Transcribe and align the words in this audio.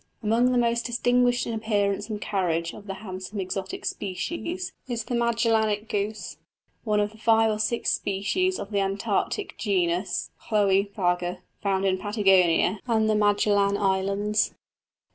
Among 0.23 0.51
the 0.51 0.57
most 0.57 0.87
distinguished 0.87 1.45
in 1.45 1.53
appearance 1.53 2.09
and 2.09 2.19
carriage 2.19 2.73
of 2.73 2.87
the 2.87 2.95
handsome 3.05 3.39
exotic 3.39 3.85
species 3.85 4.73
is 4.87 5.03
the 5.03 5.13
Magellanic 5.13 5.87
goose, 5.87 6.37
one 6.83 6.99
of 6.99 7.11
the 7.11 7.19
five 7.19 7.51
or 7.51 7.59
six 7.59 7.91
species 7.91 8.57
of 8.57 8.71
the 8.71 8.79
Antarctic 8.79 9.59
genus 9.59 10.31
Chloëphaga, 10.49 11.41
found 11.61 11.85
in 11.85 11.99
Patagonia 11.99 12.79
and 12.87 13.07
the 13.07 13.13
Magellan 13.13 13.77
Islands. 13.77 14.55